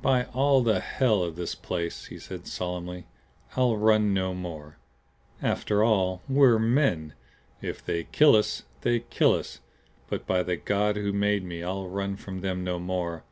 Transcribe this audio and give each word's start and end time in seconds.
"By 0.00 0.26
all 0.26 0.62
the 0.62 0.78
HELL 0.78 1.24
of 1.24 1.34
this 1.34 1.56
place," 1.56 2.04
he 2.04 2.20
said, 2.20 2.46
solemnly, 2.46 3.08
"I'll 3.56 3.76
run 3.76 4.14
no 4.14 4.32
more. 4.32 4.76
After 5.42 5.82
all 5.82 6.22
we're 6.28 6.60
men. 6.60 7.14
If 7.60 7.84
they 7.84 8.04
kill 8.04 8.36
us, 8.36 8.62
they 8.82 9.00
kill 9.00 9.32
us. 9.34 9.58
But 10.08 10.24
by 10.24 10.44
the 10.44 10.54
God 10.56 10.94
who 10.96 11.12
made 11.12 11.42
me 11.42 11.64
I'll 11.64 11.88
run 11.88 12.14
from 12.14 12.42
them 12.42 12.62
no 12.62 12.78
more. 12.78 13.24